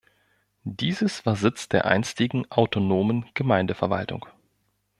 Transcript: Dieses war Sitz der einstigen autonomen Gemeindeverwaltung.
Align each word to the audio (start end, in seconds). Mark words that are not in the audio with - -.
Dieses 0.63 1.27
war 1.27 1.35
Sitz 1.35 1.69
der 1.69 1.85
einstigen 1.85 2.49
autonomen 2.49 3.25
Gemeindeverwaltung. 3.35 4.25